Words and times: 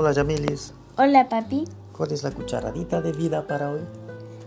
Hola 0.00 0.12
Yamelis, 0.12 0.72
Hola 0.96 1.28
papi. 1.28 1.64
¿cuál 1.94 2.12
es 2.12 2.22
la 2.22 2.30
cucharadita 2.30 3.02
de 3.02 3.12
vida 3.12 3.46
para 3.46 3.70
hoy? 3.70 3.80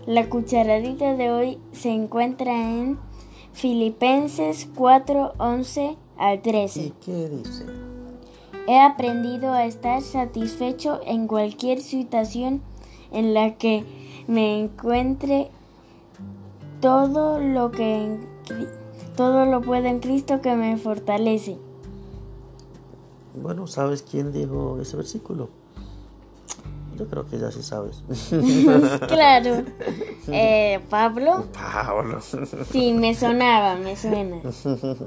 La 0.04 0.28
cucharadita 0.28 1.14
de 1.14 1.30
hoy 1.30 1.58
se 1.70 1.90
encuentra 1.90 2.50
en 2.52 2.98
Filipenses 3.52 4.66
4, 4.74 5.34
11 5.38 5.96
al 6.18 6.34
¿Y 6.38 6.40
13. 6.40 6.92
qué 7.04 7.28
dice? 7.28 7.66
He 8.66 8.80
aprendido 8.80 9.52
a 9.52 9.64
estar 9.64 10.02
satisfecho 10.02 11.00
en 11.06 11.28
cualquier 11.28 11.80
situación 11.80 12.60
en 13.12 13.32
la 13.32 13.54
que 13.54 13.84
me 14.26 14.58
encuentre. 14.58 15.52
Todo 16.80 17.38
lo 17.38 17.70
que 17.70 18.18
todo 19.14 19.46
lo 19.46 19.60
puedo 19.60 19.86
en 19.86 20.00
Cristo 20.00 20.40
que 20.40 20.56
me 20.56 20.76
fortalece. 20.78 21.58
Bueno, 23.34 23.66
¿sabes 23.66 24.02
quién 24.08 24.32
dijo 24.32 24.78
ese 24.80 24.96
versículo? 24.96 25.48
Yo 26.96 27.06
creo 27.08 27.26
que 27.26 27.38
ya 27.38 27.50
sí 27.50 27.62
sabes. 27.62 28.02
claro. 29.08 29.62
Eh, 30.28 30.80
Pablo. 30.88 31.44
Pablo. 31.52 32.18
Sí, 32.70 32.94
me 32.94 33.14
sonaba, 33.14 33.76
me 33.76 33.94
suena. 33.94 34.38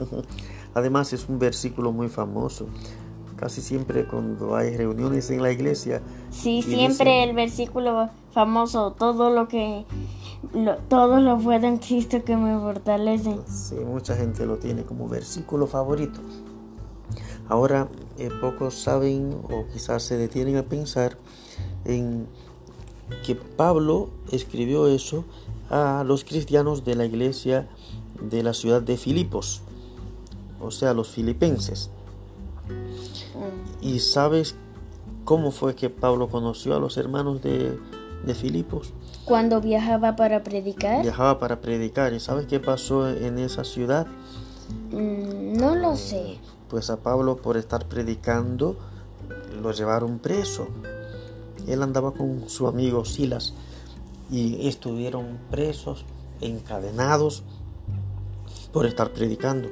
Además 0.75 1.11
es 1.11 1.28
un 1.28 1.39
versículo 1.39 1.92
muy 1.92 2.08
famoso. 2.08 2.67
Casi 3.36 3.61
siempre 3.61 4.06
cuando 4.08 4.56
hay 4.56 4.78
reuniones 4.78 5.31
en 5.31 5.41
la 5.41 5.52
iglesia. 5.52 6.03
Sí, 6.30 6.62
siempre 6.62 7.09
dicen- 7.09 7.30
el 7.30 7.36
versículo 7.36 8.09
famoso, 8.31 8.91
todo 8.91 9.31
lo 9.31 9.47
que 9.47 9.86
lo- 10.53 10.78
todo 10.88 11.19
lo 11.19 11.39
puedo 11.39 11.66
en 11.66 11.78
Cristo 11.78 12.23
que 12.23 12.38
me 12.38 12.59
fortalece. 12.59 13.38
Sí, 13.47 13.73
mucha 13.75 14.16
gente 14.16 14.45
lo 14.45 14.58
tiene 14.58 14.84
como 14.84 15.08
versículo 15.08 15.66
favorito. 15.66 16.19
Ahora 17.50 17.88
eh, 18.17 18.30
pocos 18.42 18.76
saben 18.76 19.38
o 19.50 19.66
quizás 19.72 20.03
se 20.03 20.17
detienen 20.17 20.58
a 20.58 20.64
pensar 20.64 21.17
en 21.86 22.28
que 23.26 23.36
Pablo 23.36 24.09
escribió 24.31 24.88
eso 24.88 25.23
a 25.70 26.03
los 26.06 26.23
cristianos 26.23 26.84
de 26.84 26.95
la 26.95 27.06
iglesia 27.06 27.68
de 28.22 28.44
la 28.44 28.53
ciudad 28.53 28.81
de 28.81 28.98
Filipos, 28.98 29.62
o 30.59 30.72
sea, 30.72 30.94
los 30.94 31.09
filipenses. 31.09 31.90
¿Y 33.81 34.00
sabes 34.00 34.56
cómo 35.23 35.52
fue 35.52 35.75
que 35.75 35.90
Pablo 35.90 36.28
conoció 36.30 36.75
a 36.75 36.80
los 36.80 36.98
hermanos 36.98 37.42
de, 37.42 37.78
de 38.25 38.36
Filipos? 38.36 38.94
Cuando 39.25 39.62
viajaba 39.62 40.16
para 40.16 40.44
predicar, 40.44 41.02
Viajaba 41.02 41.38
para 41.38 41.59
predicar. 41.59 42.14
¿Y 42.14 42.20
sabes 42.20 42.48
qué 42.48 42.59
pasó 42.59 43.09
en 43.09 43.38
esa 43.40 43.64
ciudad? 43.64 44.08
Mm, 44.92 45.58
no 45.58 45.75
lo 45.75 45.95
sé. 45.95 46.38
Pues 46.70 46.90
a 46.90 46.98
Pablo 46.98 47.38
por 47.38 47.58
estar 47.58 47.88
predicando 47.88 48.76
lo 49.62 49.72
llevaron 49.72 50.20
preso. 50.20 50.68
Él 51.68 51.84
andaba 51.84 52.14
con 52.14 52.50
su 52.50 52.68
amigo 52.68 53.06
Silas 53.06 53.53
y 54.30 54.68
estuvieron 54.68 55.38
presos, 55.50 56.06
encadenados 56.41 57.44
por 58.72 58.86
estar 58.86 59.12
predicando. 59.12 59.69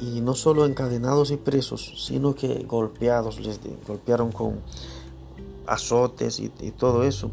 Y 0.00 0.20
no 0.20 0.34
solo 0.34 0.66
encadenados 0.66 1.30
y 1.30 1.36
presos, 1.36 2.04
sino 2.06 2.34
que 2.34 2.64
golpeados, 2.64 3.40
les 3.40 3.60
golpearon 3.86 4.30
con 4.30 4.60
azotes 5.66 6.38
y, 6.38 6.52
y 6.60 6.70
todo 6.70 7.04
eso. 7.04 7.30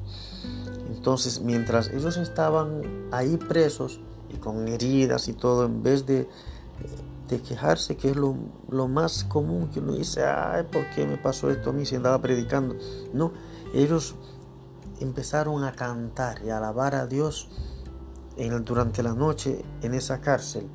Entonces, 0.89 1.41
mientras 1.41 1.89
ellos 1.89 2.17
estaban 2.17 3.09
ahí 3.11 3.37
presos 3.37 3.99
y 4.33 4.37
con 4.37 4.67
heridas 4.67 5.27
y 5.27 5.33
todo, 5.33 5.65
en 5.65 5.83
vez 5.83 6.05
de, 6.05 6.27
de 7.27 7.41
quejarse, 7.41 7.95
que 7.95 8.11
es 8.11 8.15
lo, 8.15 8.35
lo 8.69 8.87
más 8.87 9.23
común 9.23 9.69
que 9.69 9.79
uno 9.79 9.93
dice, 9.93 10.25
ay, 10.25 10.63
¿por 10.63 10.89
qué 10.91 11.05
me 11.07 11.17
pasó 11.17 11.49
esto 11.49 11.69
a 11.69 11.73
mí 11.73 11.85
si 11.85 11.95
andaba 11.95 12.21
predicando? 12.21 12.75
No, 13.13 13.31
ellos 13.73 14.15
empezaron 14.99 15.63
a 15.63 15.71
cantar 15.71 16.43
y 16.45 16.49
a 16.49 16.57
alabar 16.57 16.95
a 16.95 17.07
Dios 17.07 17.49
en 18.37 18.63
durante 18.63 19.03
la 19.03 19.13
noche 19.13 19.63
en 19.81 19.93
esa 19.93 20.21
cárcel. 20.21 20.67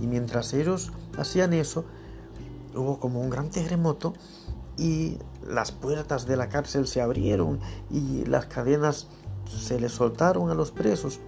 Y 0.00 0.06
mientras 0.06 0.52
ellos 0.54 0.92
hacían 1.16 1.52
eso, 1.52 1.84
hubo 2.74 2.98
como 2.98 3.20
un 3.20 3.30
gran 3.30 3.50
terremoto 3.50 4.14
y 4.76 5.18
las 5.46 5.72
puertas 5.72 6.26
de 6.26 6.36
la 6.36 6.48
cárcel 6.48 6.86
se 6.86 7.00
abrieron 7.00 7.60
y 7.90 8.24
las 8.24 8.46
cadenas 8.46 9.06
se 9.46 9.78
les 9.78 9.92
soltaron 9.92 10.50
a 10.50 10.54
los 10.54 10.72
presos. 10.72 11.20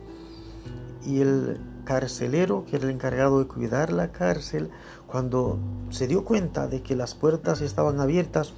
Y 1.04 1.20
el 1.20 1.60
carcelero, 1.86 2.66
que 2.66 2.76
era 2.76 2.84
el 2.84 2.90
encargado 2.90 3.38
de 3.38 3.46
cuidar 3.46 3.90
la 3.90 4.12
cárcel, 4.12 4.68
cuando 5.06 5.58
se 5.88 6.06
dio 6.06 6.26
cuenta 6.26 6.66
de 6.66 6.82
que 6.82 6.94
las 6.94 7.14
puertas 7.14 7.62
estaban 7.62 7.98
abiertas, 8.00 8.52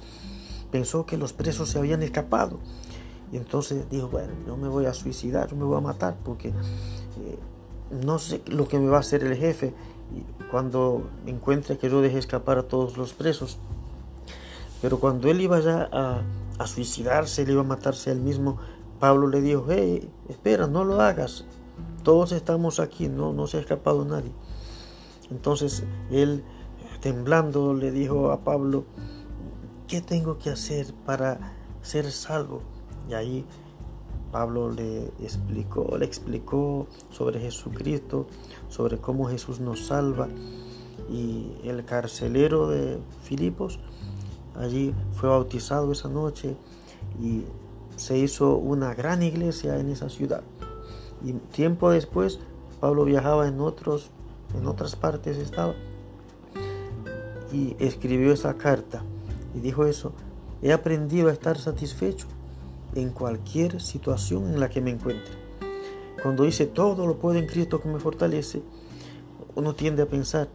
pensó 0.71 1.05
que 1.05 1.17
los 1.17 1.31
presos 1.31 1.69
se 1.69 1.79
habían 1.79 2.03
escapado. 2.03 2.59
Y 3.31 3.37
entonces 3.37 3.89
dijo, 3.89 4.09
bueno, 4.09 4.33
yo 4.45 4.57
me 4.57 4.67
voy 4.67 4.87
a 4.87 4.93
suicidar, 4.93 5.49
yo 5.49 5.55
me 5.55 5.63
voy 5.63 5.77
a 5.77 5.81
matar, 5.81 6.17
porque 6.25 6.49
eh, 6.49 7.39
no 8.03 8.19
sé 8.19 8.41
lo 8.47 8.67
que 8.67 8.79
me 8.79 8.89
va 8.89 8.97
a 8.97 8.99
hacer 9.01 9.23
el 9.23 9.37
jefe 9.37 9.73
cuando 10.51 11.07
encuentre 11.25 11.77
que 11.77 11.89
yo 11.89 12.01
dejé 12.01 12.17
escapar 12.17 12.57
a 12.57 12.63
todos 12.63 12.97
los 12.97 13.13
presos. 13.13 13.59
Pero 14.81 14.99
cuando 14.99 15.29
él 15.29 15.39
iba 15.39 15.59
ya 15.59 15.87
a, 15.91 16.23
a 16.57 16.67
suicidarse, 16.67 17.43
él 17.43 17.51
iba 17.51 17.61
a 17.61 17.65
matarse 17.65 18.09
a 18.09 18.13
él 18.13 18.19
mismo, 18.19 18.57
Pablo 18.99 19.27
le 19.27 19.41
dijo, 19.41 19.65
hey, 19.69 20.09
espera, 20.27 20.67
no 20.67 20.83
lo 20.83 20.99
hagas, 20.99 21.45
todos 22.09 22.31
estamos 22.31 22.79
aquí, 22.79 23.07
no, 23.07 23.33
no 23.33 23.45
se 23.45 23.57
ha 23.57 23.59
escapado 23.59 24.03
nadie. 24.03 24.31
Entonces 25.29 25.83
él, 26.09 26.43
temblando, 27.01 27.75
le 27.75 27.91
dijo 27.91 28.31
a 28.31 28.39
Pablo, 28.43 28.85
¿qué 29.87 30.01
tengo 30.01 30.39
que 30.39 30.49
hacer 30.49 30.91
para 31.05 31.53
ser 31.83 32.11
salvo? 32.11 32.63
Y 33.07 33.13
ahí 33.13 33.45
Pablo 34.31 34.71
le 34.71 35.11
explicó, 35.21 35.99
le 35.99 36.05
explicó 36.05 36.87
sobre 37.11 37.41
Jesucristo, 37.41 38.25
sobre 38.69 38.97
cómo 38.97 39.27
Jesús 39.29 39.59
nos 39.59 39.85
salva. 39.85 40.29
Y 41.11 41.51
el 41.63 41.85
carcelero 41.85 42.69
de 42.69 42.97
Filipos 43.21 43.79
allí 44.55 44.95
fue 45.11 45.29
bautizado 45.29 45.91
esa 45.91 46.09
noche 46.09 46.57
y 47.21 47.43
se 47.97 48.17
hizo 48.17 48.57
una 48.57 48.95
gran 48.95 49.21
iglesia 49.21 49.77
en 49.77 49.89
esa 49.89 50.09
ciudad. 50.09 50.41
Y 51.23 51.33
tiempo 51.33 51.91
después 51.91 52.39
Pablo 52.79 53.05
viajaba 53.05 53.47
en 53.47 53.59
otros 53.59 54.11
en 54.57 54.65
otras 54.67 54.95
partes 54.95 55.37
estaba 55.37 55.75
y 57.51 57.75
escribió 57.79 58.31
esa 58.31 58.55
carta 58.55 59.03
y 59.55 59.59
dijo 59.59 59.85
eso, 59.85 60.13
he 60.61 60.71
aprendido 60.71 61.29
a 61.29 61.31
estar 61.31 61.57
satisfecho 61.57 62.27
en 62.95 63.09
cualquier 63.09 63.81
situación 63.81 64.47
en 64.53 64.59
la 64.59 64.69
que 64.69 64.81
me 64.81 64.91
encuentre. 64.91 65.33
Cuando 66.21 66.43
dice 66.43 66.65
todo 66.65 67.07
lo 67.07 67.17
puedo 67.17 67.39
en 67.39 67.47
Cristo 67.47 67.81
que 67.81 67.89
me 67.89 67.99
fortalece, 67.99 68.61
uno 69.55 69.73
tiende 69.73 70.03
a 70.03 70.05
pensar, 70.05 70.49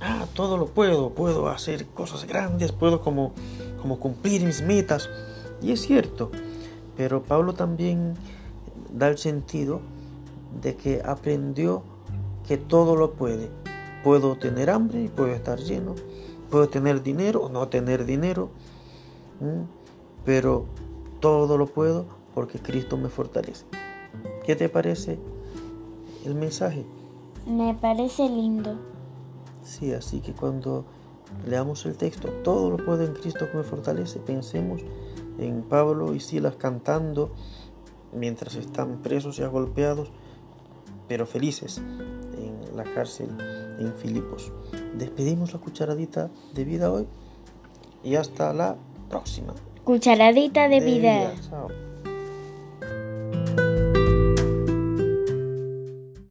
ah, 0.00 0.26
todo 0.34 0.56
lo 0.56 0.66
puedo, 0.66 1.10
puedo 1.10 1.48
hacer 1.48 1.86
cosas 1.86 2.24
grandes, 2.26 2.72
puedo 2.72 3.00
como, 3.00 3.32
como 3.80 4.00
cumplir 4.00 4.44
mis 4.44 4.62
metas. 4.62 5.08
Y 5.62 5.72
es 5.72 5.82
cierto, 5.82 6.30
pero 6.96 7.22
Pablo 7.22 7.54
también 7.54 8.14
da 8.96 9.08
el 9.08 9.18
sentido 9.18 9.80
de 10.62 10.76
que 10.76 11.02
aprendió 11.04 11.82
que 12.46 12.56
todo 12.56 12.96
lo 12.96 13.12
puede. 13.12 13.50
Puedo 14.02 14.36
tener 14.36 14.70
hambre 14.70 15.04
y 15.04 15.08
puedo 15.08 15.32
estar 15.32 15.58
lleno, 15.58 15.94
puedo 16.50 16.68
tener 16.68 17.02
dinero 17.02 17.42
o 17.42 17.48
no 17.48 17.68
tener 17.68 18.04
dinero, 18.04 18.50
pero 20.24 20.66
todo 21.20 21.58
lo 21.58 21.66
puedo 21.66 22.06
porque 22.34 22.58
Cristo 22.58 22.96
me 22.96 23.08
fortalece. 23.08 23.66
¿Qué 24.44 24.54
te 24.54 24.68
parece 24.68 25.18
el 26.24 26.34
mensaje? 26.34 26.84
Me 27.46 27.74
parece 27.74 28.28
lindo. 28.28 28.76
Sí, 29.62 29.92
así 29.92 30.20
que 30.20 30.32
cuando 30.32 30.84
leamos 31.44 31.84
el 31.86 31.96
texto, 31.96 32.28
todo 32.44 32.70
lo 32.70 32.76
puedo 32.76 33.04
en 33.04 33.12
Cristo 33.12 33.50
que 33.50 33.58
me 33.58 33.64
fortalece, 33.64 34.20
pensemos 34.20 34.82
en 35.38 35.62
Pablo 35.62 36.14
y 36.14 36.20
Silas 36.20 36.54
cantando 36.56 37.30
mientras 38.12 38.54
están 38.56 39.02
presos 39.02 39.38
y 39.38 39.42
agolpeados, 39.42 40.10
pero 41.08 41.26
felices 41.26 41.78
en 41.78 42.76
la 42.76 42.84
cárcel 42.84 43.28
en 43.78 43.94
Filipos. 43.94 44.52
Despedimos 44.96 45.52
la 45.52 45.60
cucharadita 45.60 46.30
de 46.54 46.64
vida 46.64 46.90
hoy 46.90 47.06
y 48.02 48.16
hasta 48.16 48.52
la 48.52 48.76
próxima. 49.08 49.54
Cucharadita 49.84 50.68
de, 50.68 50.80
vida. 50.80 51.32